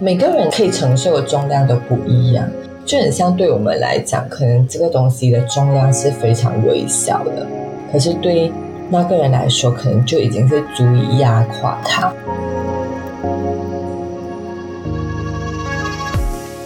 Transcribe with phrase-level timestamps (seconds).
[0.00, 2.48] 每个人可以承受的重量都不一样，
[2.86, 7.44] 就很像对我们来讲，可能这个东西的重量是非常微小的，
[7.90, 8.52] 可是对
[8.90, 12.14] 那个人来说，可能就已经是足以压垮他。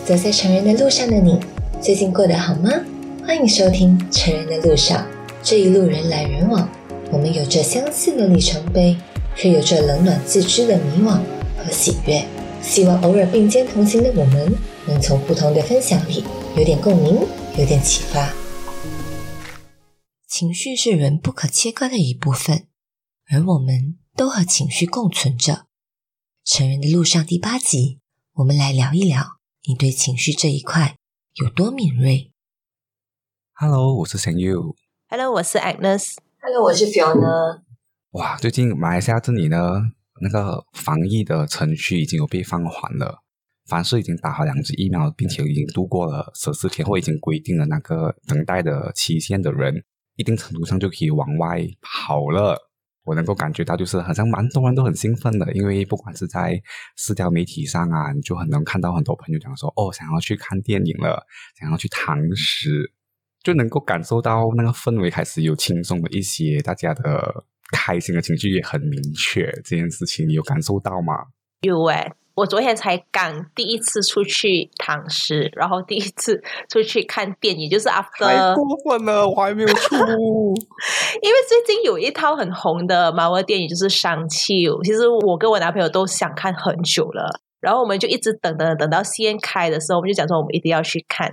[0.05, 1.41] 走在成人的路上的你，
[1.81, 2.71] 最近过得好吗？
[3.27, 4.99] 欢迎收听《成人的路上》，
[5.43, 6.69] 这一路人来人往，
[7.11, 8.95] 我们有着相似的里程碑，
[9.35, 11.13] 却有着冷暖自知的迷惘
[11.57, 12.23] 和喜悦。
[12.63, 14.55] 希望偶尔并肩同行的我们，
[14.87, 16.25] 能从不同的分享里
[16.57, 17.27] 有点共鸣，
[17.59, 18.33] 有点启发。
[20.29, 22.69] 情绪是人不可切割的一部分，
[23.31, 25.67] 而我们都和情绪共存着。
[26.45, 28.01] 成人的路上第八集，
[28.35, 30.97] 我们来聊一聊，你对情绪这一块
[31.35, 32.33] 有多敏锐
[33.55, 34.75] ？Hello，我是陈佑。
[35.09, 36.15] Hello，我是 Agnes。
[36.41, 37.63] Hello，我是 Fiona。
[38.13, 39.93] 哇，最近马来西亚这里呢？
[40.23, 43.23] 那个防疫的程序已经有被放缓了，
[43.67, 52.57] 凡是已经打好两支疫苗，并且已经度过了十四天或已经规定了那个等待的期限的人，一定程度上就可以往外跑了。
[53.05, 56.63] 我能够感觉到，就是好像蛮多人都很兴奋的，因为不管是在
[56.97, 61.27] 社交媒体上啊，你就很能看到很多朋友讲说，哦，想要去看电影了，
[61.59, 62.93] 想要去堂食，
[63.43, 67.45] 就能够感受到那个氛围开始有轻松的一些，大家的。
[67.73, 71.15] 开心的情绪也很明确，这件事情你有感受到吗？
[71.63, 78.27] 有诶，我昨天才刚第一次出去躺尸，然后第一次出去看电影，就是 after。
[78.27, 79.97] 太过分了，我还没有出。
[81.23, 91.33] 因为最近有一套很红的漫威电影，就是《商气》，其实我跟我男朋友都想看很久了，然后我们就一直等等等到先开的时候，我们就讲说我们一定要去看。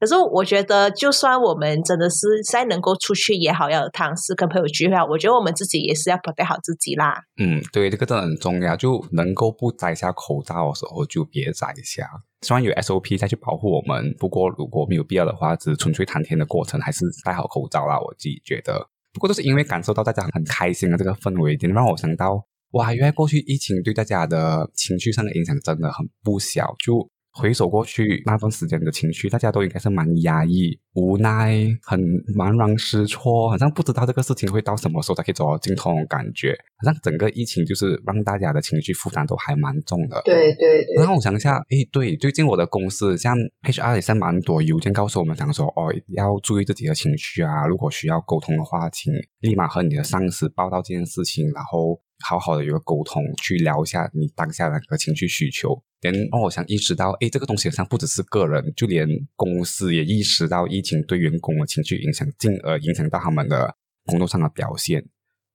[0.00, 7.20] 可是我觉得，就算我们真的是再能够出去也好，要有堂食跟朋友聚会，我觉得我们自己也是要 protect 好自己啦。
[7.36, 12.08] 嗯，对，这个真的很重要，就能够不摘下口罩的时候就别摘下。
[12.42, 17.98] 虽然有 SOP 再去保护我们，不过如果没有必要的话，只是纯粹谈天的过程，还是戴好口罩啦。
[17.98, 27.10] 我自己觉得，不过就是因为感受到大家很开心的这个氛围，点让我想到，哇，原来过去疫情对大家的情绪上的影响真的很不小，就。
[27.38, 32.00] 回首过去那段时间的情绪，大家都应该是蛮压抑、无奈、很
[32.36, 36.52] 茫然失措，好像不知道这个事情会到什么时候才可以走到尽头感觉。
[36.78, 40.20] 好像整个疫情就是让大家的情绪负担都还蛮重的。
[40.24, 40.96] 对对对。
[40.96, 55.80] 然后我想一下，诶，对，最近我的公司像 HR 也是蛮多邮件告诉我们，讲说哦，要注意自己的情绪啊，如果需要沟通的话，请立马和你的上司报道这件事情，然后好好的有个沟通，去聊一下你当下的那个情绪需求。
[56.00, 65.04] 连哦我想意识到，哎，这个东西好像不只是个人，就连公司也意识到疫情对员工的情绪影响，进而影响到他们的工作上的表现，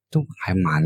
[0.10, 0.84] 都还蛮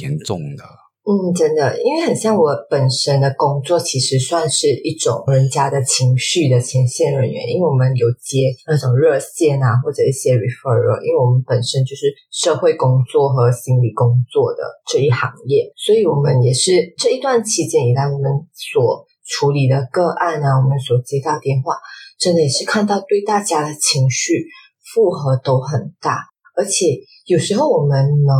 [0.00, 0.64] 严重的。
[1.08, 21.72] 嗯，真的，因为很像我本身的工作，其实算是一种人家的情绪的前线人员，因为我们有接那种热线啊，或者一些 referral，因为我们本身就是社会工作和心理工作的这一行业，所以我们也是这一段期间以来，我们所处理的个案啊，我们所接到电话，
[22.20, 24.44] 真的也是看到对大家的情绪
[24.92, 26.28] 负荷都很大。
[26.58, 26.86] 而且
[27.26, 28.34] 有时候我们能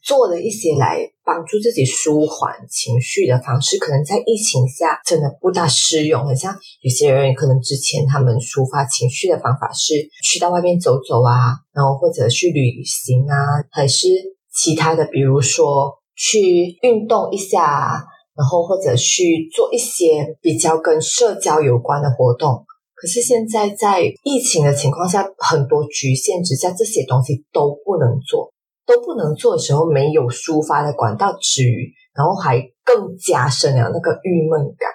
[0.00, 6.24] 做的一些来帮助自己舒缓情绪的方式，可能在疫情下真的不大适用。
[6.24, 13.34] 很像有些人可能之前他们抒发情绪的方法是去到外面走走啊，然后或者去旅行啊，
[13.72, 14.06] 还是
[14.54, 18.04] 其他的，比如说去运动一下，
[18.36, 22.64] 然后或者去做一些比较跟社交有关的活动。
[23.04, 28.50] 可是现在在疫情的情况下，很多局限之下，这些东西都不能做，
[28.86, 34.88] 都不能做的时候，没有抒发的管道之余，然后还更加深了那个郁闷感。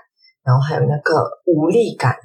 [0.44, 2.16] 然后还有那个无力感、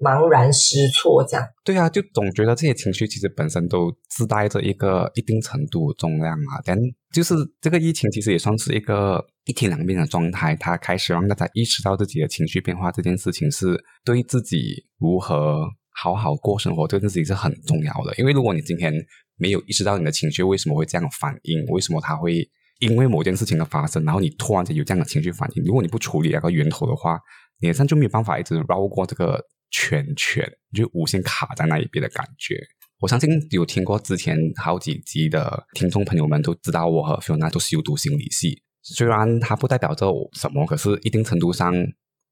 [0.00, 1.46] 茫然失措，这样。
[1.64, 6.60] 对啊，就总觉得这些情绪其实本身都自带着一个一定程度重量嘛。
[6.64, 6.76] 但
[7.12, 18.14] 就是这个疫情其实也算是一个一体两面的状态，它开始让大家意识到自己的情绪变化这件事情是对自己如何好好过生活，对自己是很重要的。
[18.16, 18.92] 因为如果你今天
[19.36, 22.48] 没有意识到你的情绪为什么会这样反应，为什么它会
[22.78, 27.18] 因为某件事情的发生，然后你突然间有这样的情绪反应，如果你不处理那个源头的话，
[27.58, 32.56] 脸上就没有办法一直绕过这个圈圈，就无限卡在那一边的感觉。
[33.00, 38.62] 我相信有听过之前好几集的听众朋友们都知道，我和 Fiona 都是有读心理系。
[38.82, 41.72] 虽然它不代表着什么，可是一定程度上，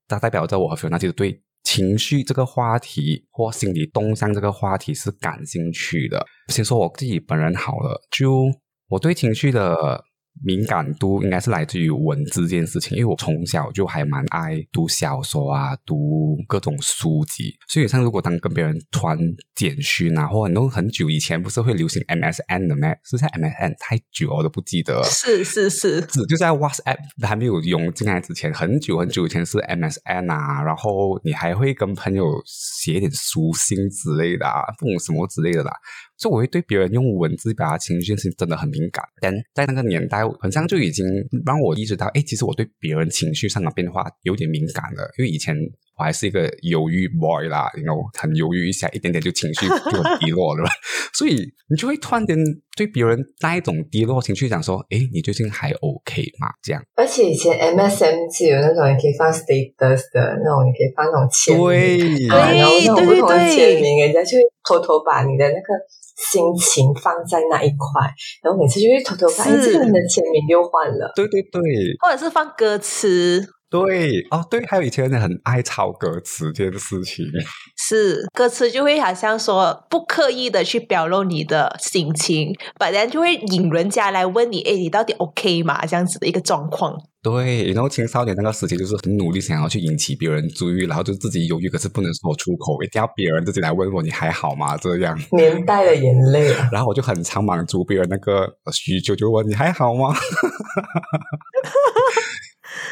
[0.08, 6.25] 它代表着我和 Fiona 其实对情绪这个话题或心理动向这个话题是感兴趣的。
[6.48, 8.46] 先说我自己本人好了，就
[8.88, 10.04] 我对情绪的
[10.44, 19.18] 敏感度应该是来自于文字这件事情，因为我从小就还蛮爱读小说啊，读各种书籍，所以像如果当跟别人传
[19.54, 22.96] 简讯啊，或很多很久以前不是会流行 MSN 的咩？
[23.04, 35.72] 是在 MSN 太久我都不记得，是是是，是就在 WhatsApp 还没有涌进来之前，很久很久以前是 MSN 啊，然后你还会跟朋友写一点书信之类的啊，不懂什么之类的啦。
[36.18, 41.04] 所以我会对别人用文字表达情绪这件事情真的很敏感，但在那个年代，好像就已经
[41.44, 45.10] 让我意识到，哎，其实我对别人情绪上的变化有点敏感了。
[45.18, 45.54] 因为以前
[45.98, 50.64] 我还是一个犹豫 boy 啦，然后很犹豫一下，一点点就情绪就很低落了，
[51.14, 51.34] 所以
[51.69, 52.37] 你就会突然间
[52.76, 56.48] 对别人那一种低落情绪讲说，哎，你最近还 OK 吗？
[56.62, 56.82] 这样。
[56.96, 65.75] 而且以前 MSM 是有那种你可以放 status 的那种，你可以放那种签名，对，然后那种不同的签名，人家就会偷偷把你的那个。
[66.16, 68.08] 心情放在那一块，
[68.43, 71.12] 然后每次就会偷偷看，哎，这个人的签名又换了。
[71.14, 71.60] 对对对，
[72.00, 77.24] 或者是放歌词，对哦对，还有以前人很爱抄歌词这件事情，
[77.76, 85.84] 是歌词就会好像说不刻意的去表露你的心情，本来就会引人家来问你，哎，你到底 OK 吗？
[85.84, 86.96] 这样子的一个状况。
[87.22, 94.76] 对，然后青少年那个时期就是很努力想要去引起别人注意，然后就自己犹豫，可是不能说出口，一定要别人自己来问我你还好吗？
[94.76, 100.14] 这样年代的眼泪，然后我就很常满足别人那个需求，就问你还好吗？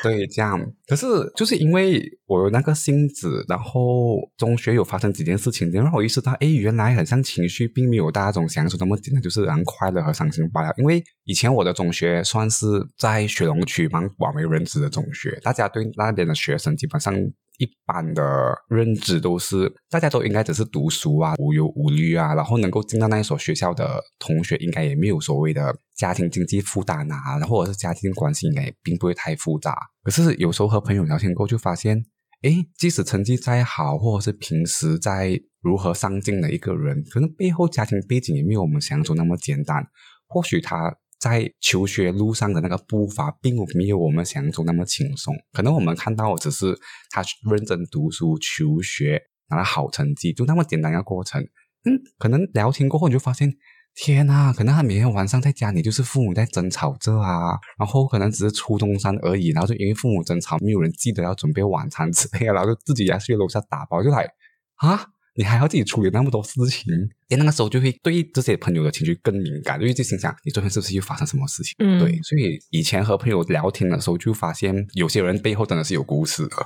[0.02, 0.60] 对，这样。
[0.86, 10.74] 可是就是因为我有那个性子，然后中学有发生几件事情，让我意识到，哎，原来很像情绪并没有大家总想象那么简单，就是很快乐和伤心罢了。
[10.78, 12.66] 因为以前我的中学算是
[12.98, 17.14] 在雪龙区蛮广为人知的中学，大家对那边的学生基本上。
[17.58, 18.22] 一般的
[18.68, 29.76] 认知都是，大家都应该只是读书啊，无忧无虑啊，然后能够进到那一所学校的同学，应该也没有所谓的家庭经济负担啊，然后或者是家庭关系应该也并不会太复杂。
[30.02, 32.04] 可是有时候和朋友聊天过，就发现，
[32.42, 39.86] 诶，即使成绩再好，或者是平时在如何上进的一个人，可能背后家庭背景也没有我们想象中那么简单。
[40.26, 40.96] 或许他。
[41.18, 45.34] 在求学路上的那个步伐，并没有我们想象中那么轻松。
[45.52, 46.78] 可能我们看到只是
[47.10, 51.42] 他认真读书、求学拿到好成绩，就那么简单一个过程。
[51.84, 53.52] 嗯，可能聊天过后你就发现，
[53.94, 64.28] 天呐，可能他每天晚上在家里就是父母在争吵着啊，然后可能只是初中生而已，然后就因为父母争吵，没有人记得要准备晚餐之类的，然后就自己要去楼下打包，就来
[64.76, 65.13] 啊。
[65.36, 66.92] 你还要自己处理那么多事情，
[67.28, 71.74] 哎，那个时候就会对这些朋友的情绪更敏感，因为就心想你昨天是不是又发生什么事情？
[71.78, 76.56] 嗯，对，所以以前和朋友聊天的时候，就发现有些人背后真的是有故事的。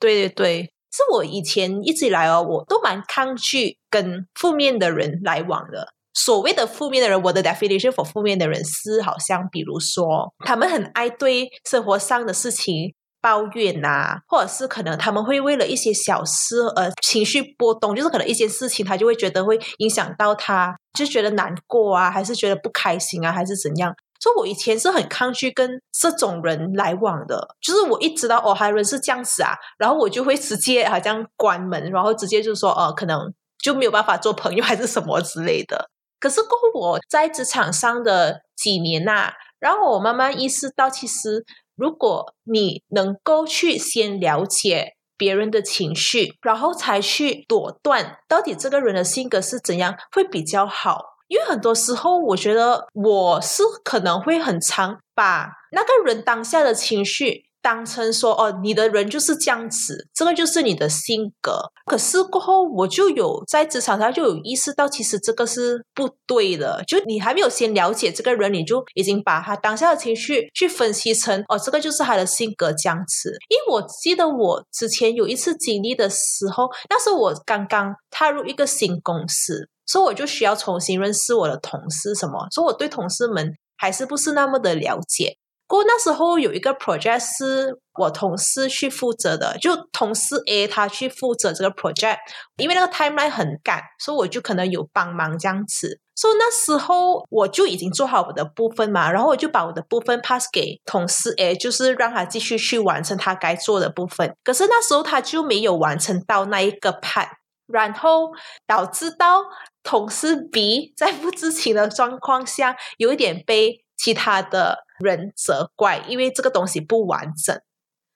[0.00, 0.62] 对对对，
[0.92, 5.94] 是我以前一直以来哦，我都蛮抗拒跟负面的人来往的。
[6.14, 12.92] 所谓的负面的人，我的 definition for 负面的人是，好像比如说，他们很爱对生活上的事情。
[13.20, 23.94] 抱怨呐，或者是可能他们会为了一些小事而情绪波动，就是可能一件事情他就会觉得会影响到他，就觉得难过啊，还是觉得不开心啊，还是怎样？
[24.20, 27.54] 所以，我以前是很抗拒跟这种人来往的。
[27.60, 33.32] 就是我一知道哦，还有人是这样子啊，然后我就会直接好像关门，然后直接就说哦，可能
[33.62, 35.88] 就没有办法做朋友，还是什么之类的。
[36.18, 41.44] 可是过后我在职场上的几年呐，然后我慢慢意识到，其实。
[41.78, 51.00] 如果你能够去先了解别人的情绪，然后才去果断到底这个人的性格是怎样，会比较好。
[51.28, 57.47] 因为很多时候，我觉得我是可能会很常把那个人当下的情绪。
[57.60, 61.60] 当成说哦，你的人就是这样子，这个就是你的性格。
[61.86, 66.82] 可是过后，我就有在职场上就有意识到，其实这个是不对的。
[66.86, 73.36] 就你还没有先了解这个人，你就已经把他当下的情绪去分析成哦，这个就是他的性格这样子。
[73.48, 82.46] 因为我记得我之前有一次经历的时候，那是我刚刚踏入一个新公司，所以我就需要重新认识我的同事，什么？
[82.50, 85.36] 所以我对同事们还是不是那么的了解。
[85.68, 92.16] 过那时候有一个 project 是我同事去负责的，就同事 A 他去负责这个 project，
[92.56, 96.00] 因为那个 timeline 很赶，所以我就可能有帮忙这样子。
[96.16, 104.34] 所以那时候我就已经做好我的部分嘛，然后我就把我的部分 pass 给同事 A，就是让他继续去完成他该做的部分。
[104.42, 107.28] 可是那时候他就没有完成到那一个 part，
[107.68, 108.30] 然后
[108.66, 109.44] 导致到
[109.84, 114.86] 同事 B 在不知情的状况下，有一点被其他的。
[114.98, 117.56] 人责怪，因为这个东西不完整。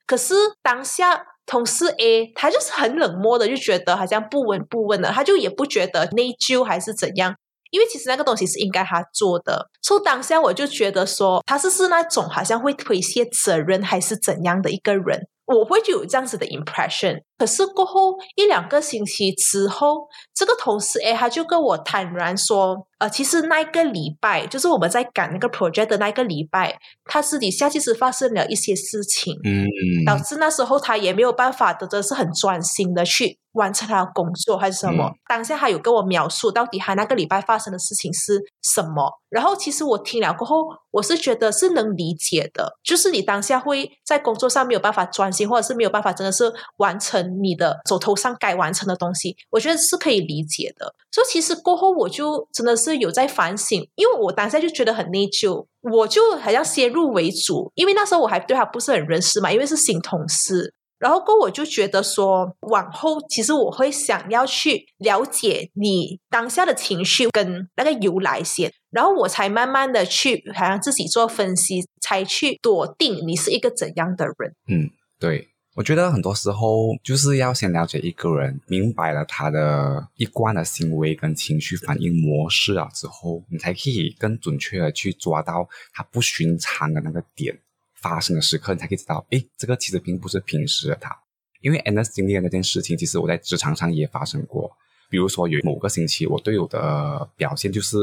[0.05, 0.35] 可是
[0.65, 7.37] 当下同事 A 他就是很冷漠的，就觉得好像不闻不问的，他就也不觉得内疚还是怎样。
[7.71, 9.69] 因为其实那个东西是应该他做的。
[9.81, 17.23] 所以当下我就觉得说，他是是那种好像会推卸责任还是怎样的一个人，我会就有这样子的 impression。
[17.43, 29.67] 可是过后一两个星期之后，这个同事哎，他就跟我坦然说，呃，其实那一个礼拜，就是我们在赶那个 project 的那一个礼拜，他私底下其实发生了一些事情，嗯，
[30.07, 35.11] 导致那时候他也没有办法的，真的是很专心的去完成他的工作还是什么。
[35.29, 40.59] 当下他有跟我描述到底他那个礼拜发生的事情是什么，然后其实我听了过后，
[40.93, 47.32] 我是觉得是能理解的，就是你当下会在工作上没有办法专心，或者是没有办法真的是完成。
[47.41, 50.95] 你的手头上该完成的东西，我觉得是可以理解的。
[51.11, 60.75] 所以其实过后我就真的是有在反省，因为我当下就觉得很内疚，我就好像先入为主，因为那时候我还对他不是很认识嘛，因为是新同事。
[60.99, 74.55] 然后过我就觉得说，往后其实我会想要去了解你当下的情绪跟那个由来先，然后我才慢慢的去好像自己做分析，才去笃定你是一个怎样的人。
[74.69, 75.52] 嗯，对。
[75.75, 87.59] 我觉得很多时候就是要先了解一个人，明白了他的一贯的行为跟情绪反应模式啊之后，你才可以更准确的去抓到他不寻常的那个点
[87.95, 91.17] 发生的时刻，你才可以知道，诶，这个其实并不是平时的他。
[91.63, 94.71] 因为 Anna 经历的那件事情，其实我在职场上也发生过。
[95.09, 97.97] 比如说有某个星期，我队友的表现就是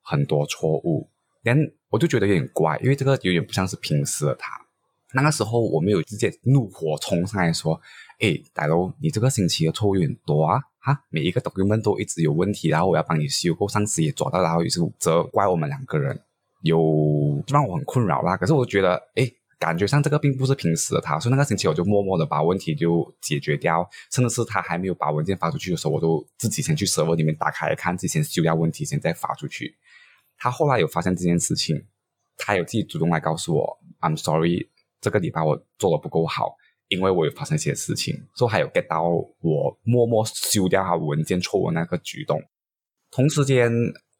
[0.00, 1.06] 很多错误，
[1.42, 4.61] 连我就觉得有点怪，因为这个有点不像是平时的他。
[5.14, 7.80] 那个时候我没有直接怒火冲上来说
[8.20, 10.60] ：“哎，大佬，你这个星期的错误有点多啊！
[10.78, 16.20] 哈，每一个 document 都一直有问题，然后我要帮你修过，上次也抓到，然后也是责怪我们两个人，
[16.62, 18.36] 有让我很困扰啦。
[18.36, 29.76] 可是我觉得，哎，感觉上这个并不是平时的他，所以那个星期我就默默的把问题就解决掉，甚至是他还没有把文件发出去的时候，我都自己先去 server 里面打开看，自己先修掉问题，先再发出去。
[30.36, 31.84] 他后来有发现这件事情，
[32.36, 34.68] 他有自己主动来告诉我：“I'm sorry。”
[35.02, 36.54] 这个礼拜我做的不够好，
[36.88, 42.40] 因为我有发生一些事情，所以还有 get 到我默默修掉他文件错误那个举动。
[43.10, 43.70] 同时间，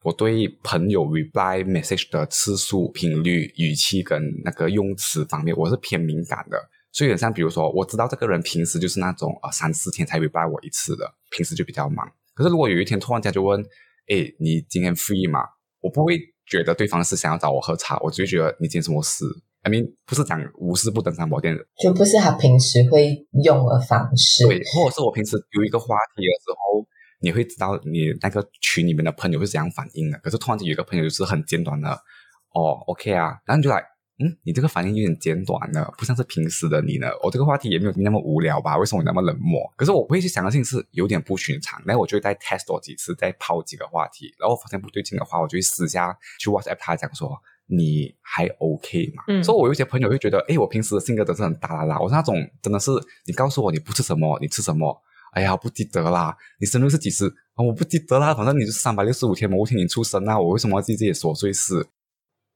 [0.03, 6.59] 我对朋友 reply message 的次数、频率、语气跟那个用词方面，我是偏敏感的。
[6.91, 12.07] 所以，像比如说，我知道这个人平时就是那种啊三四天才 reply 我一次的，平时就比较忙。
[12.35, 13.63] 可是如果有一天突然间就问，
[14.09, 15.41] 哎，你今天 free 吗？
[15.81, 19.25] 我不会觉得对方是想要找我喝茶，我就会觉得你今天什么事。
[19.63, 24.45] I mean，不是讲无事不登三宝殿的，就不是他平时会用的方式。
[24.45, 26.85] 对，或者是我平时有一个话题的时候，
[27.21, 30.19] 你会知道你那个群里面的朋友是怎样反应的。
[30.19, 31.91] 可是突然间有一个朋友就是很简短的，
[32.55, 33.77] 哦，OK 啊，然后你就来，
[34.19, 37.07] 嗯，你这个反应有点简短了，不像是平时的你呢。
[37.23, 38.77] 我这个话题也没有那么无聊吧？
[38.77, 39.61] 为什么你那么冷漠？
[39.77, 47.41] 可是我会去想的事情是有点不寻常，那我就会再 test 多几次，再抛几个话题，然后发现不对劲的话，我就会私下去 WhatsApp 他讲说。
[47.75, 49.25] 你还 OK 嘛？
[49.29, 51.99] 嗯，所以我有些朋友会觉得，哎，我平时的性格都是很大啦啦。
[51.99, 52.91] 我是那种真的是，
[53.25, 55.03] 你告诉我你不吃什么，你吃什么？
[55.33, 56.37] 哎呀，不记得啦。
[56.61, 57.27] 你生日是几时？
[57.55, 58.35] 啊，我不记得啦。
[58.35, 60.39] 反正你是三百六十五天某一天你出生啦。
[60.39, 61.87] 我为什么要记这些琐碎事？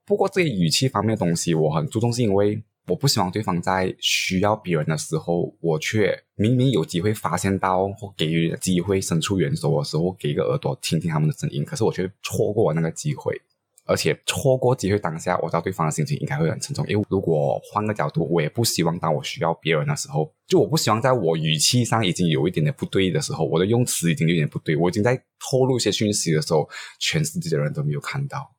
[0.04, 13.40] 不过这些语气方面的东西我很注重，是因为我不希望对方在需要别人的时候，我却明明有机会发现到或给予机会伸出援手的时候，给一个耳朵听听他们的声音，可是我却错过那个机会。
[13.86, 16.84] 而且错过机会当下，我知道对方的心情应该会很沉重。
[16.88, 28.54] 因为如果换个角度，我也不希望当我需要别人的时候，就我不希望在我语气上已经有一点点不对的时候，我的用词已经有点不对，我已经在透露一些讯息的时候，全世界的人都没有看到。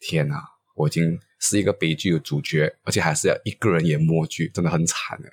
[0.00, 0.42] 天哪，
[0.74, 5.28] 我已经是一个悲剧的主角，而且还是要一个人演默剧，真的很惨的。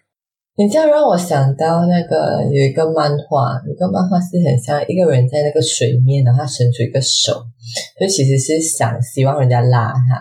[0.58, 7.34] 你这样让我想到那个有一个漫画，有个漫画是很像一个人在那个水面，然后他伸出一个手，
[8.00, 10.16] 就其实是想希望人家拉他，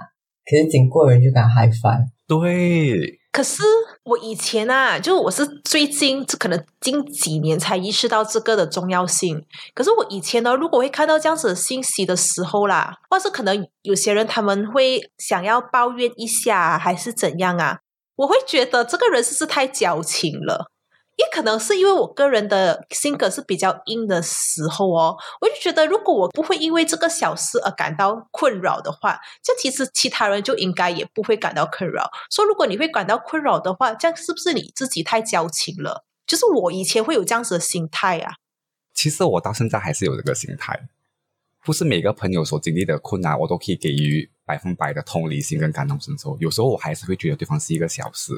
[0.44, 2.04] 可是经过人就给他嗨翻。
[2.26, 3.62] 对，可是
[4.02, 9.40] 我以前啊，就我是最近可能近几年才意识到这个的重要性。
[9.72, 17.78] 可是我以前呢，如果会看到这样子的信息的时候啦，或是可能有些人他们会想要抱怨一下，还是怎样啊？
[18.16, 20.71] 我会觉得这个人是不是太矫情了？
[21.16, 32.11] 也可能是因为我个人的性格是比较硬的时候哦，我就觉得如果我不会因为这个小事而感到困扰的话，这其实其他人就应该也不会感到困扰。
[32.33, 36.04] 说如果你会感到困扰的话，这样是不是你自己太矫情了？
[36.26, 38.35] 就是我以前会有这样子的心态啊。
[38.92, 40.88] 其实我到现在还是有这个心态，
[41.64, 44.33] 不是每个朋友所经历的困难，我都可以给予。
[44.46, 48.32] 百分百的同理心跟感同身受，有时候我还是会觉得对方是一个小事。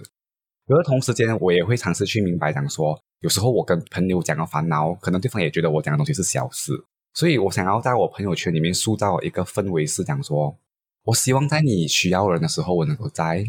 [0.69, 6.73] 而同时间，我也会尝试去明白，讲说，有时候我跟朋友讲个烦恼，可能对方也觉得我讲的东西是小事。
[7.15, 10.59] 所以我想要在我朋友圈里面塑造一个氛围，是讲说，
[11.05, 13.45] 我希望在你需要人的时候我能够在，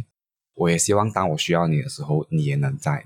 [0.54, 3.04] 我也希望当我需要你的时候你也能在。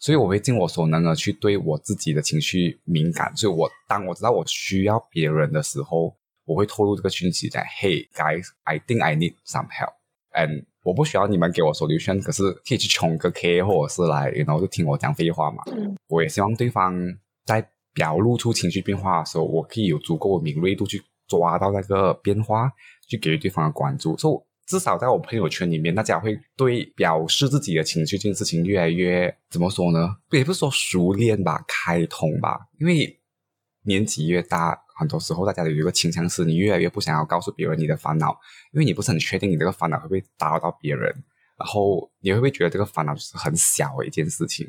[0.00, 3.36] 所以我会尽我所能的去对我自己的情绪敏感。
[3.36, 9.94] 所以我当我知道我需要别人的时候，我会透露这个讯息在：Hey guys, I think I need some help.
[10.32, 15.62] And 我不需要你们给我 solution，可是可以去冲个 K 或者是来，然后就听我讲废话嘛。
[15.68, 16.94] 嗯我也希望对方
[17.44, 22.72] 在表露出情绪变化的时候，我可以有足够的敏锐度去抓到那个变化，
[23.06, 24.16] 去给予对方的关注。
[24.18, 24.34] 所以
[24.66, 30.16] 至少在我朋友圈里面，大家会对表示自己的情绪这件事情越来越怎么说呢？
[30.30, 32.58] 也不是说熟练吧，开通吧。
[32.78, 33.20] 因为
[33.84, 38.30] 年纪越大，很多时候大家有一个倾向是，你越来越不想要告诉别人你的烦恼，
[38.72, 41.12] 因为你不是很确定你这个烦恼会不会打扰到别人，
[41.58, 44.68] 然后你会不会觉得这个烦恼是很小的一件事情？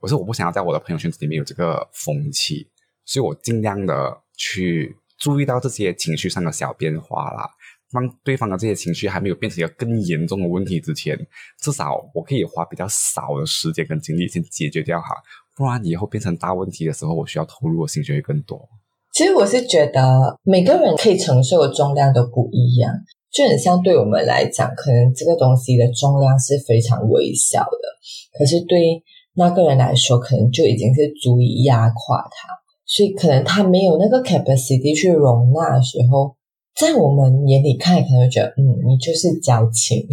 [0.00, 2.68] 我说我不想要在我的朋友圈子里面有这个风气，
[3.04, 7.50] 所以我尽量的去注意到这些情绪上的小变化啦。
[7.90, 11.16] 让对方的这些情绪还没有变成一个更严重的问题之前，
[11.60, 15.14] 至少我可以花比较少的时间跟精力先解决掉哈，
[15.54, 18.68] 不然以后变成大问题的时候，我需要投入的心血会更多。
[19.14, 22.92] 其实我是觉得每个人可以承受的重量都不一样，
[23.32, 29.00] 就很像对我们来讲，可能这个东西的重量是非常微小的，可是对
[29.36, 32.48] 那个人来说，可能就已经是足以压垮他，
[32.84, 36.34] 所以可能他没有那个 capacity 去容纳的时候，
[36.74, 40.04] 在我们眼里看，可能会觉得，嗯，你就是矫情，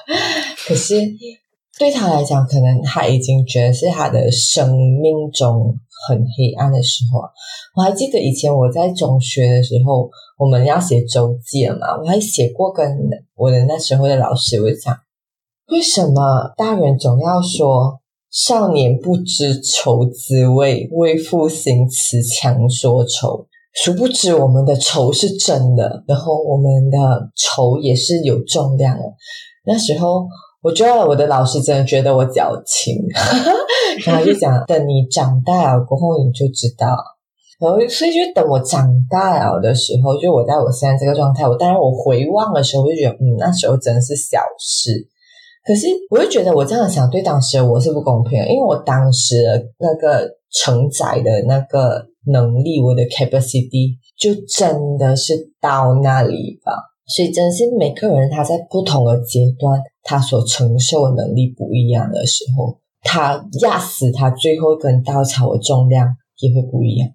[0.66, 0.94] 可是
[1.78, 5.76] 对他来讲，可能他已经觉得是他的生命中
[6.06, 7.28] 很黑暗的时候啊。
[7.76, 12.86] 我还记得以前我在中学的时候，我们要写周记了嘛，我还写过跟
[13.36, 14.96] 我的那时候的老师，我就讲，
[15.68, 23.46] 为什么大人总要说少年不知愁滋味，为赋新词强说愁？
[23.72, 29.04] 殊不知我们的愁是真的，然后我们的愁也是有重量的。
[29.64, 30.26] 那时候，
[30.62, 32.96] 我觉得我的老师真的觉得我矫情，
[34.04, 36.86] 然后就讲，等你长大了过后你就知道。
[37.58, 44.90] 然后，所以就等我长大了的时候，就我在我现在这个状态，我当然我回望的时候，我就觉得，嗯，那时候真的是小事。
[45.62, 56.72] 可是，我就觉得我这样想对当时的我是不公平的，因为我当时的那个承载的那个能力，我的 capacity 就真的是到那里吧。
[57.14, 67.08] 所以，真的是每个人他在不同的阶段，他所承受的能力不一样的时候，他压死他最后一根稻草的重量也会不一样。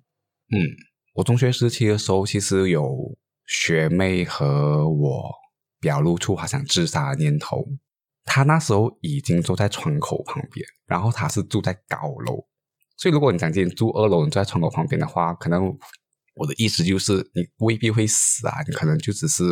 [0.52, 0.60] 嗯，
[1.14, 3.16] 我中学时期的时候，其实有
[3.48, 5.32] 学妹和我
[5.80, 7.66] 表露出她想自杀的念头。
[8.26, 12.44] 她那时候已经坐在窗口旁边，然后她是住在高楼，
[12.98, 15.66] 所以如果你想今天住二楼，你坐在窗口旁边的话，可能
[16.36, 19.44] 我的意思就是你未必会死啊，你可能就只是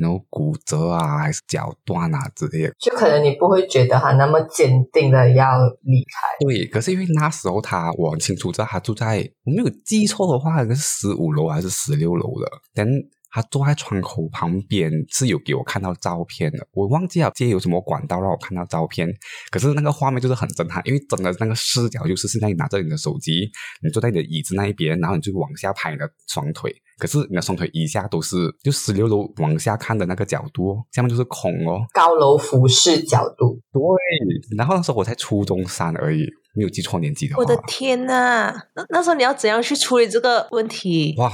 [0.00, 2.72] 然后骨折啊，还是脚断啊之类的。
[2.78, 6.46] 就可能你不会觉得他那么坚定的要离开。
[6.46, 12.50] 对，可是因为那时候他我很清楚知道他住在我没有记错的话，应该是十五楼还是十六楼的。
[12.74, 12.86] 但
[13.34, 19.12] 他坐在窗口旁边是有给我看到照片的，我忘记了借有什么管道让我看到照片。
[19.50, 23.50] 可是那个画面就是很震撼，因为真的那个视角就是现在你拿着你的手机，
[23.82, 31.84] 你坐在你的椅子那一边，然后你就往下拍你的双腿，可是你的双腿以下都是就十六楼往下看的那个角度，下面就是空哦。
[31.92, 37.42] 高楼俯视角度，对，然后那时候我才初中三而已，没有记错年纪的话。
[37.42, 41.14] 我的天呐，那那时候你要怎样去处理这个问题？
[41.18, 41.30] 哇，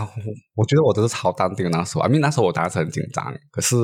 [0.54, 3.76] 我觉得我真是超淡定的那时候，因为那时候我当然是很紧张，可是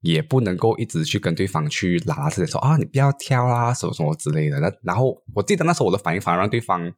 [0.00, 4.60] 也不能够一直去跟对方去拉拉扯扯说啊，你不要跳啦，什么什么之类的。
[4.60, 6.92] 那然后我记得那时候我的反应反而让对方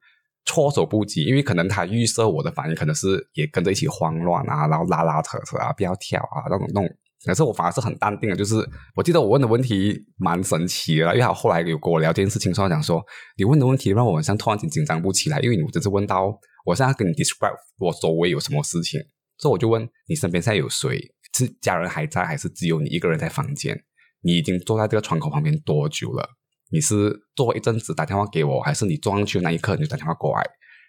[0.44, 6.96] 措手不及，因为可能他预设我的反应可能是也跟着一起慌乱啊，然后拉拉扯扯啊，不要跳啊那种那种。
[7.26, 8.56] 可是我反而是很淡定的，就是
[8.94, 13.04] 我记得我问的问题蛮神奇的啦，因为他后来有跟我聊这件事情，说讲说
[13.36, 16.32] 你问的问题让我好像突然间紧张不起来，因为你只是问到
[16.64, 19.00] 我现在跟你 describe 我周围有什么事情，
[19.38, 21.12] 所以我就问你身边现在有谁？
[21.34, 23.78] 是家人还在，还是只有你一个人在房间？
[24.22, 26.26] 你已经坐在这个窗口旁边多久了？
[26.70, 30.42] 你是坐一阵子打电话给我，还是你坐上去那一刻你就打电话过来？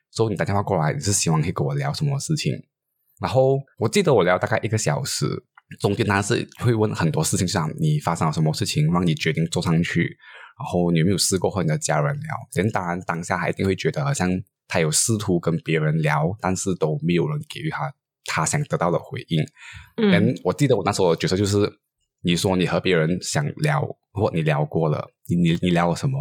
[0.09, 2.53] 所以你打电话过来，你是希望可以跟我聊什么事情？
[3.19, 5.25] 然后我记得我聊大概一个小时，
[5.79, 10.17] 中间当然是会问很多事情，像你发生了什么事情让你决定坐上去，
[10.57, 12.35] 然后你有没有试过和你的家人聊？
[12.53, 14.29] 人当然当下还一定会觉得好像
[14.67, 17.93] 他有试图跟别人聊，但是都没有人给予他
[18.25, 19.43] 他想得到的回应。
[19.97, 21.71] 嗯，我记得我那时候的角色就是，
[22.21, 23.81] 你说你和别人想聊，
[24.13, 26.17] 或你聊过了，你你你聊了什么？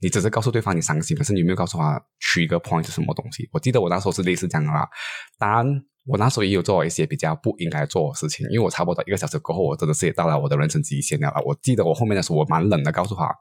[0.00, 3.48] 你只是告诉对方你伤心，可是你没有告诉他取一个 point 是什么东西。
[3.52, 4.88] 我记得我那时候是类似这样的啦。
[5.38, 5.64] 当然，
[6.04, 11.32] 我那时候也有做一些比较不应该做的事情，因为我差不多一个小时过后，我真的是也到了我的人生极限了。
[11.46, 13.32] 我记得我后面的时候，我蛮冷的，告诉他，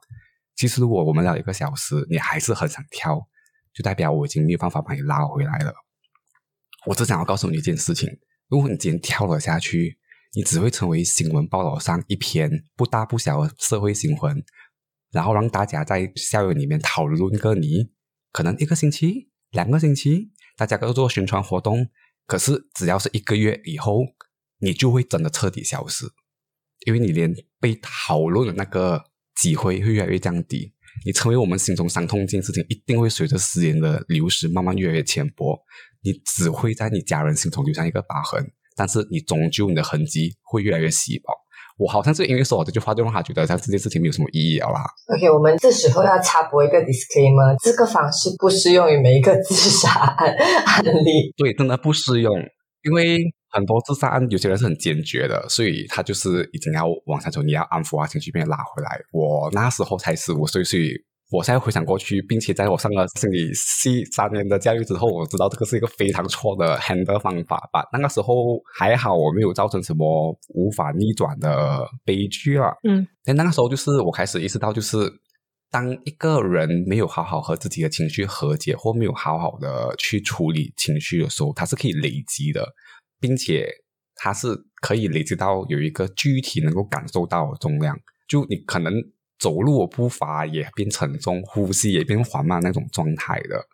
[0.56, 3.28] 其实如果我们聊一个小时，你还是很想跳，
[3.74, 5.74] 就代表我已经没有办法把你拉回来了。
[6.86, 8.08] 我只想要告诉你一件事情：
[8.48, 9.98] 如果你今天跳了下去，
[10.36, 14.44] 你只会成为新闻报道上一篇不大不小的社会新闻，
[15.12, 17.92] 然后让大家在校园里面讨论个你，
[18.32, 21.90] 可能一个星期、两个星期，大家都做宣传活动。
[22.32, 24.06] 可是，只要是一个月以后，
[24.60, 26.06] 你就会真的彻底消失，
[26.86, 29.04] 因为你连被讨论的那个
[29.36, 30.74] 机会会越来越降低。
[31.06, 35.60] 你成为我们心中伤痛这件事情，一定会随着时间的流逝慢慢越来越浅薄。
[36.04, 41.34] 你只会在你家人心中留下一个疤痕，但是你终究你的痕迹会越来越稀薄。
[41.78, 44.84] 我好像是因为说我这句话，就让他觉得像这件事情没有什么意义了啦。
[45.16, 50.34] OK，我们这时候要插播一个 disclaimer，这个方式不适用于每一个自杀案
[50.66, 51.34] 案例。
[51.38, 52.34] 对，真的不适用，
[52.84, 59.00] 因为很多自杀案有些人是很坚决的，所以他就是已经要往下走，你要安抚啊，情绪被拉回来。
[59.12, 60.94] 我那时候才十五岁，所以。
[61.32, 67.88] 我现在回想过去，并且在我上了心理系三年的教育之后，我知道这个是一个非常错的 handle 方法吧。
[67.94, 72.68] 那个时候还好，我没有造成什么无法逆转的悲剧啊。
[72.86, 74.98] 嗯，但那个时候就是我开始意识到，就是
[75.70, 82.68] 当一个人没有好好和自己的情绪和解，或没有好好的去处理情绪的时候，它是可以累积的，
[83.22, 83.70] 并且
[84.16, 84.50] 它是
[84.82, 87.98] 可以累积到有一个具体能够感受到的重量。
[88.28, 88.92] 就你可能。
[89.42, 93.66] 走路步伐也变沉重，呼吸也变缓慢那种状态的，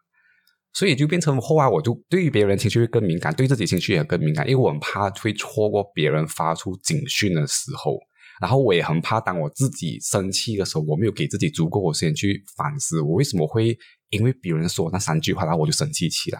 [0.71, 7.99] 所以就变成后来我就对于别人情绪会更敏感，对自己情绪也更敏感，因为我很怕会错过别人发出警讯的时候，
[8.39, 13.77] 然后我也很怕当我自己生气的时候，我没有给自己足够的时间去反思，我为什么会
[14.11, 16.39] 因为别人说那三句话，然后我就生气起来。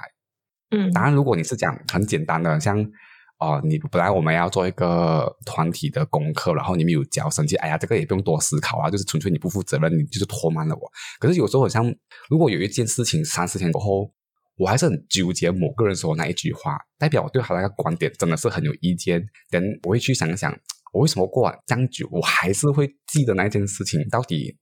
[0.72, 2.90] 嗯，当然，如果你是讲很简单的，像。
[3.40, 10.92] 哦，你本来我们要做一个团体的功课，然后你没有交，生气，哎呀，这个也不用多思考啊，就是纯粹你不负责任，你就是拖慢了我。
[11.20, 11.86] 可是有时候好像，
[12.32, 14.12] 如果有一件事情三四天过后，
[14.58, 19.24] 我还是很纠结某个人说那一句话，代表我对他那个观点真的是很有意见。
[19.52, 20.52] 等我会去想想，
[20.92, 24.58] 我为什么过完这样久，我还是会记得那件事情，到底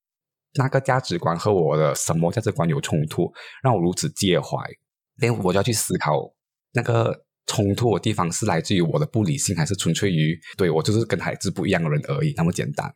[0.56, 3.32] 那个价值观和我的什么价值观有冲突，
[3.64, 4.58] 让我如此介怀。
[5.18, 6.12] 等我就要去思考
[6.74, 7.25] 那个。
[7.48, 12.34] 冲突的地方是来自于我的不理性，还是纯粹于对我就是跟孩子不一样的人而已？
[12.36, 12.94] 那么简单。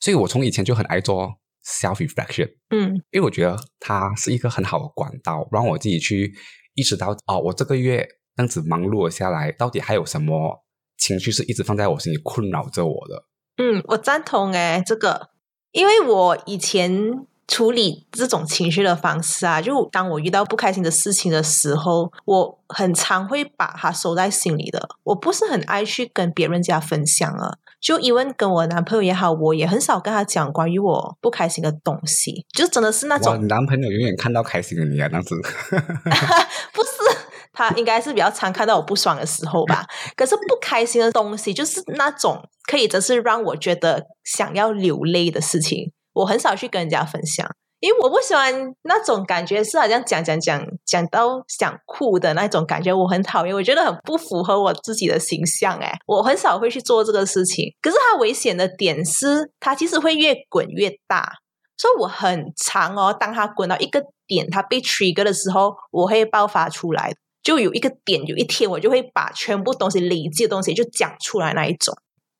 [0.00, 1.32] 所以我从以前就很爱做
[1.64, 6.34] self reflection，嗯，因为我觉得它是一个很好的管道，让我自己去
[6.74, 10.64] 意识到，哦，我这个月这样子忙碌了下来，到底还有什么
[10.98, 13.24] 情绪是一直放在我心里困扰着我的？
[13.56, 15.30] 嗯，我赞同诶，这个，
[15.72, 17.26] 因为我以前。
[17.48, 24.88] 处理这种情绪的方式啊，就当我遇到不开心的事情的时候，我很常会把它收在心里的。
[25.04, 27.54] 我不是很爱去跟别人家分享啊。
[27.80, 32.44] 就因为跟我男朋友也好，我也很少跟他讲关于我不开心的东西。
[32.52, 35.36] 就真的是那种，男朋友永远看到开心的你啊，那子。
[36.72, 37.16] 不是，
[37.52, 39.86] 他应该是比较常看到我不爽的时候吧。
[40.16, 45.92] 可是不开心的东西，就是那种可以，真是让我觉得想要流泪的事情。
[46.16, 47.46] 我很少去跟人家分享，
[47.78, 55.78] 因为我不喜欢那种感觉，是好像讲讲讲讲到想哭的那种感觉，我很讨厌，我觉得很不符合我自己的形象。
[55.78, 57.66] 哎，我很少会去做这个事情。
[57.82, 61.30] 可是它危险的点是，它其实会越滚越大，
[61.76, 63.12] 所以我很长哦。
[63.12, 71.94] 当它滚到一个点，它被 trigger 的时候，我会爆发出来，就有一个点，有一天我就会把全部东西累积的东西就讲出来那一种。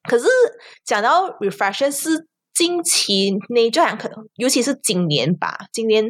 [0.09, 0.27] 可是
[0.83, 2.27] 讲到 reflection 是。
[2.57, 5.67] 近期内这样可能，尤其是今年吧。
[5.71, 6.03] 今年，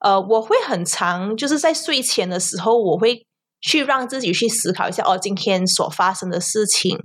[0.00, 3.26] 呃，我会很长，就是在睡前的时候，我会
[3.60, 6.98] 去让自己去思考一下，哦，今天所发生的事情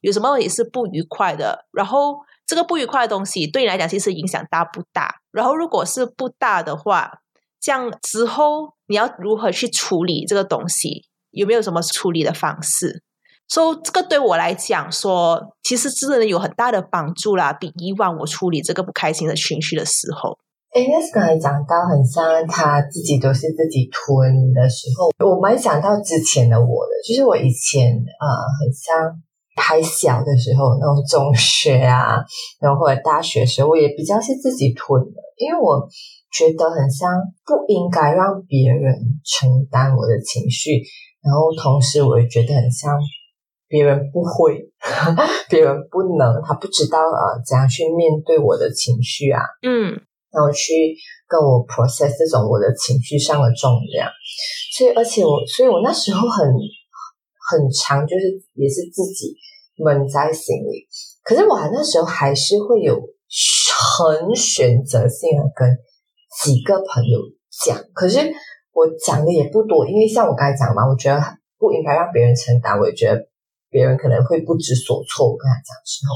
[0.00, 1.66] 有什么也是不愉快的。
[1.72, 5.16] 然后，这个不愉快的东西对你来讲，其实影响大不大？
[5.30, 7.18] 然后，如果是不大的话，
[7.60, 11.04] 这样之后你要如何去处理这个东西？
[11.32, 13.02] 有没有什么处理的方式？
[13.48, 20.36] 所以这个对我来讲说，其实真的有很大的帮助啦，比以往我处理这个不开心的情绪的时候。
[20.74, 27.88] 哎，那刚才讲到很像他自己都是自己吞的时候，我蛮想到之前的我的，就是我以前
[28.20, 28.28] 啊，
[28.60, 29.16] 很像
[29.56, 32.20] 还小的时候，那种中学啊，
[32.60, 35.88] 然后或者大学时候，我也比较是自己吞的，因为我
[36.30, 40.84] 觉得很像不应该让别人承担我的情绪，
[41.22, 42.92] 然后同时我也觉得很像。
[43.68, 44.58] 别人不会，
[45.48, 49.42] 别人不能，他不知道啊，怎样去面对我的情绪啊？
[49.62, 49.92] 嗯，
[50.32, 50.96] 然后去
[51.28, 54.08] 跟我 process 这种我的情绪上的重量。
[54.74, 56.48] 所以，而且我，所以我那时候很
[57.50, 59.36] 很长，就是也是自己
[59.76, 60.88] 闷在心里。
[61.22, 65.76] 可是我那时候还是会有很选择性的跟
[66.42, 67.18] 几个朋友
[67.66, 68.18] 讲，可是
[68.72, 71.20] 我讲的也不多，因为像我刚才讲嘛，我觉得
[71.58, 73.27] 不应该让别人承担，我也觉得
[73.70, 75.30] 别人可能会不知所措。
[75.30, 76.14] 我跟他讲之后，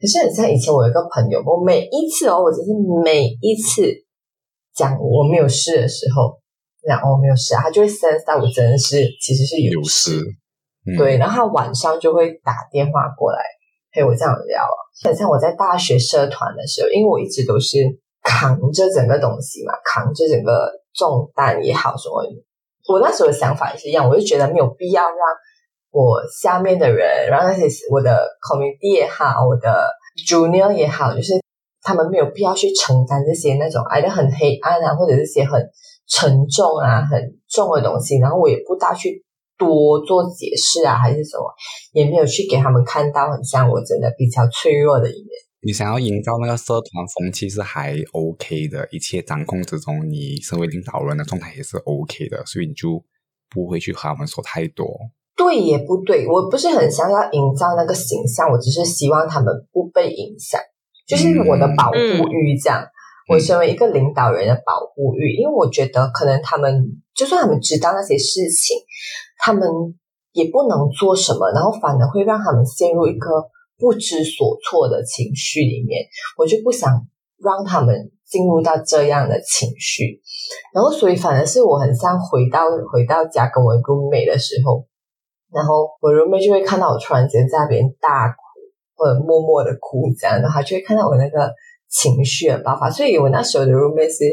[0.00, 2.72] 可是很像以前我有一个朋友，我每一次哦，我只是
[3.04, 3.90] 每一次
[4.74, 6.38] 讲我没有事的时候。
[6.86, 10.22] 讲哦，没有事啊，他就会 sense 到我真的是其实是有事，
[10.96, 13.42] 对，然后他晚上就会打电话过来
[13.90, 14.62] 陪我这样聊。
[15.02, 17.78] 很像我在大学社团的时候，因为我一直都是
[18.22, 22.22] 扛着整个东西嘛，扛着整个重担也好什么，
[22.86, 25.18] 我那时候的想法也是一样，我就觉得没有必要让
[25.96, 29.88] 我下面的人，然后那些我的 community 也好，我的
[30.28, 31.32] junior 也好，就是
[31.82, 35.60] 他们没有必要去承担这些那种挨得很黑暗啊，或者这些很。
[36.08, 39.24] 沉重啊，很重的东西，然后我也不大去
[39.58, 41.52] 多做解释啊，还是什么，
[41.90, 45.30] 也没有去给他们看到很像我真的比较脆弱的一面。
[45.62, 53.04] 你想要营造那个社团风气是还 OK 的，一切掌控之中，你身为领导人的状态也是 OK 的，所以你就
[53.50, 54.86] 不会去和他们说太多。
[55.36, 60.60] 对也不对，我不是很想要营造那个形象，我只是希望他们不被影响，
[61.06, 62.82] 就是我的保护欲这样。
[63.28, 68.78] 我身为一个领导人的保护欲，因为我觉得可能他们就算他们知道那些事情，
[69.38, 69.68] 他们
[70.32, 73.28] 也不能做什么，然后反而会让他们陷入一个
[73.78, 76.06] 不知所措的情绪里面。
[76.38, 77.04] 我就不想
[77.42, 80.22] 让他们进入到这样的情绪，
[80.72, 84.86] 然后所以反而是我很像回到回到家跟我 roommate 的时候，
[85.52, 88.34] 然后我 roommate 就会看到我突然间在那边大哭
[88.96, 91.52] 或者默默的哭这样，然后他就会看到我那个。
[91.88, 94.24] 情绪的爆发，所以我那时候的 roommate 是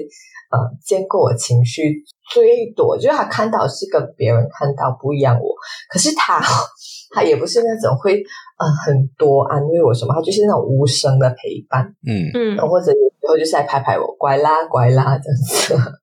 [0.51, 5.53] 呃见过我情绪最多，就是他看到是跟别人看到不一样，我
[5.87, 6.41] 可是他
[7.13, 8.15] 他也不是那种会
[8.57, 12.25] 呃很多安慰我什么，他就是那种无声的陪伴，嗯。
[12.33, 15.37] 嗯，或者有时候就是来拍拍我，乖啦乖啦这样
[15.79, 16.02] 子，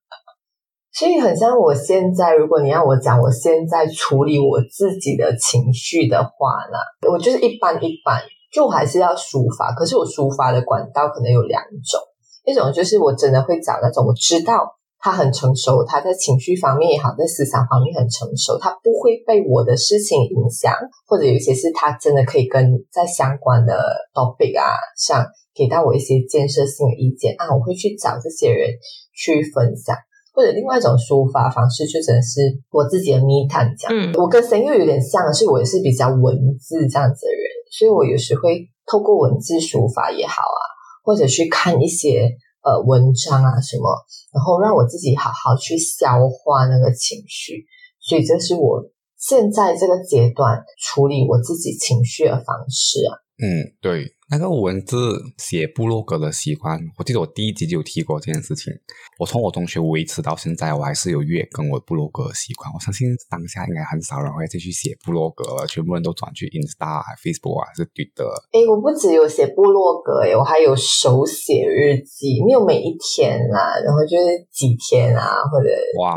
[0.93, 8.23] 所以很像我现在，如果你要我讲我现在处理我自己的情绪的话呢，我就是一般一般。
[8.53, 12.01] 就还是要抒发，可是我抒发的管道可能有两种，
[12.45, 14.67] 一种就是我真的会找那种我知道
[14.99, 20.75] 他很成熟，他在情绪方面也好，在思想方面很成熟，他不会被我的事情影响，
[21.07, 23.81] 或者有一些是他真的可以跟在相关的
[24.13, 24.67] topic 啊
[24.99, 25.25] 上
[25.55, 28.69] 给到我一些建设性的意见啊，我会去找这些人
[29.15, 29.95] 去分享。
[30.33, 32.41] 或者另外一种抒发方式，就只能是
[32.71, 34.13] 我自己的 me time 这样。
[34.15, 40.61] 我跟神又有点像，是我也是比较文字这样子的人，所以我有时会透过文字抒发也好啊，
[41.03, 42.31] 或者去看一些
[42.63, 43.91] 呃文章啊什么，
[44.33, 47.67] 然后让我自己好好去消化那个情绪。
[48.01, 48.83] 所以这是我
[49.19, 53.19] 现在这个阶段处理我自己情绪的方式啊。
[53.43, 54.15] 嗯，对。
[54.33, 58.73] 那个文字写部落格的习惯，我记得我第一集就有提过这件事情。
[59.19, 62.73] 我从我中学维持到现在，我还是有月更我部落格的习惯。
[62.73, 68.25] 我相信当下应该很少人会再去写部落格了，全部人都转去 Insta、Facebook 还，是对的。
[68.53, 75.69] 哎，我不只有写部落格，哎，我还有手写日记，没有每一天啦，然后就是几天啊，或者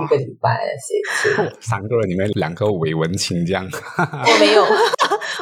[0.05, 1.57] 一个礼拜写一次。
[1.61, 4.61] 三个人里面两个伪文青这样，我没有，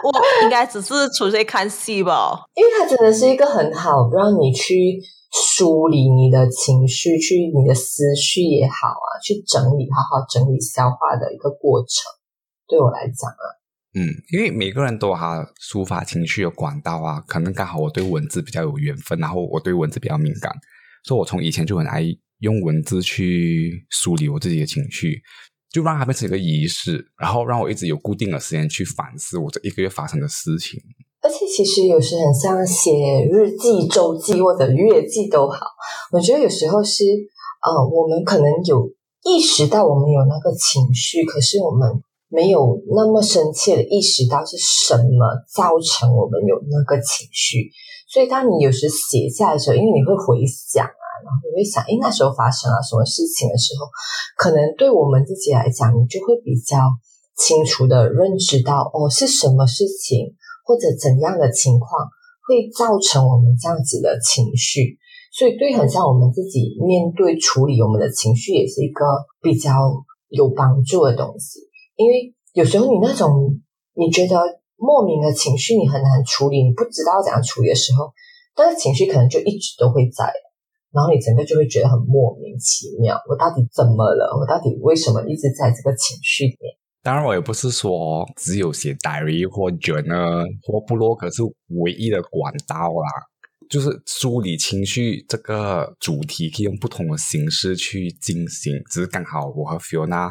[0.03, 2.43] 我应该只是纯粹看戏吧。
[2.55, 4.99] 因为它真的是一个很好让你去
[5.31, 12.11] 梳理你的情绪、去你的思绪也好啊，去整理、好好整理、消化的一个过程。
[12.67, 13.43] 对我来讲啊，
[13.93, 20.51] 嗯，因为每个人都有他抒发情绪的管道啊，可能刚好我对文字比较有缘分，然后我对文字比较敏感，
[21.03, 22.01] 所以我从以前就很爱
[22.39, 25.21] 用文字去梳理我自己的情绪，
[25.71, 30.79] 就让它变成一个仪式，然后让我一直有固定的时间去反思我这一个月发生的事情。
[31.23, 32.91] 而且其实有时很像写
[33.31, 35.60] 日记、周记或者月记都好。
[36.12, 37.05] 我觉得有时候是，
[37.62, 38.89] 呃，我们可能有
[39.23, 41.88] 意识到我们有那个情绪，可是我们
[42.27, 47.69] 没有那么深切的意识到是什么造成我们有那个情绪。
[48.12, 50.86] 所以当你有时写下来的时候，因为你会回想，
[51.19, 53.86] 然后你会想，诶，那时候发生了什么事情的时候，
[54.38, 56.80] 可能对我们自己来讲，你就会比较
[57.36, 60.36] 清楚的认知到，哦，是什么事情。
[60.63, 62.08] 或者怎样的情况
[62.47, 64.95] 会造成我们这样子的情绪？
[65.34, 69.04] 所以对很像我们自己面对处理我们的情绪，也是一个
[69.41, 69.91] 比较
[70.30, 71.60] 有帮助的东西。
[71.97, 73.60] 因为有时候你那种
[73.95, 74.38] 你觉得
[74.78, 78.13] 莫名的情绪，你很难处理，你不知道怎样处理的时候，
[78.56, 80.32] 但是情绪可能就一直都会在，
[80.91, 83.15] 然后你整个就会觉得很莫名其妙。
[83.27, 84.38] 我到底怎么了？
[84.39, 86.75] 我到底为什么一直在这个情绪里面？
[87.01, 91.41] 当然，我也不是说只有写 diary 或 journal 或部落格是
[91.82, 93.10] 唯一的管道啦。
[93.69, 98.73] 就是梳理情绪这个主题，可以用不同的形式去进行。
[98.91, 100.30] 只是刚好我和 Fiona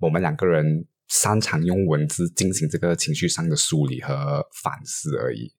[0.00, 5.50] 我们两个人擅长用文字进行这个情绪上的梳理和反思而已。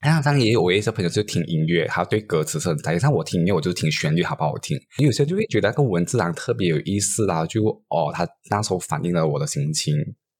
[0.00, 2.98] 当然，也有我一些朋友就听音乐，他对歌词是很在意。
[2.98, 4.78] 像我听音乐，我就听旋律好不好听。
[4.98, 9.94] 有些就会觉得那个文字上特别有意思啦，就哦，他那时候反映了我的心情，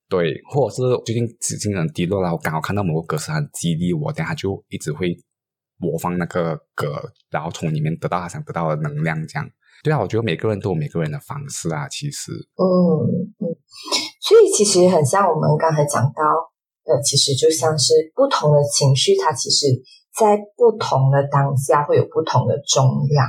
[0.09, 5.17] 对，或者是最近心情很低落啦，我刚好看到某个歌词很激励我，等下就一直会。
[5.83, 9.51] 播放那个歌，然后从里面得到他想得到的能量，这样
[9.83, 9.99] 对啊。
[9.99, 12.69] 我觉得每个人都有每个人的方式啊，其实，嗯
[13.41, 13.49] 嗯，
[14.21, 16.21] 所以其实很像我们刚才讲到
[16.85, 19.67] 那，其实就像是不同的情绪，它其实
[20.17, 23.27] 在不同的当下会有不同的重量。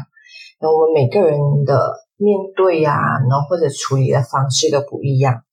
[0.60, 2.94] 那我们每个人的面对啊，
[3.30, 5.44] 然后或者处理的方式都不一样，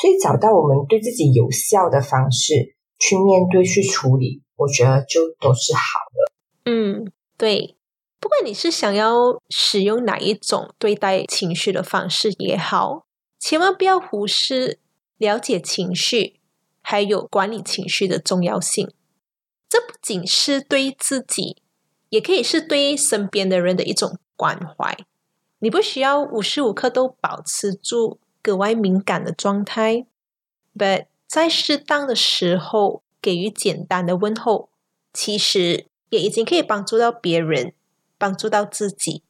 [0.00, 2.54] 所以找到我们对自己有效的方式
[2.98, 5.80] 去面对、去处理，我觉得就都是好
[6.12, 6.70] 的。
[6.70, 7.76] 嗯，对。
[8.18, 13.04] 不管你是想要使用哪一种对待情绪的方式也好，
[13.38, 14.80] 千万不要忽视
[15.18, 16.35] 了解情绪，
[16.88, 18.92] 还有管理情绪的重要性。
[19.68, 21.56] 这不仅是对自己，
[22.10, 24.96] 也可以是对身边的人的一种关怀。
[25.58, 30.06] 你不需要无时无刻都保持住格外敏感的状态
[30.78, 34.68] ，but 在适当的时候给予简单的问候，
[35.12, 35.86] 其实。
[36.10, 37.72] 也已经可以帮助到别人，
[38.16, 39.24] 帮助到自己。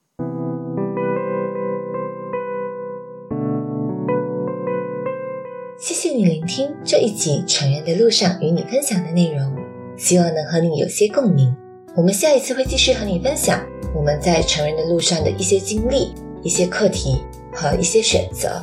[5.87, 9.55] 谢谢你聆听这一集《成人的路上》与你分享的内容，
[9.97, 11.55] 希望能和你有些共鸣。
[11.95, 17.23] 我们下一次会继续和你分享我们在成人的路上的一些经历、一些课题
[17.53, 18.61] 和一些选择。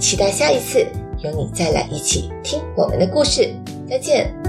[0.00, 0.84] 期待下一次
[1.22, 3.54] 有你再来一起听我们的故事。
[3.88, 4.43] 再见。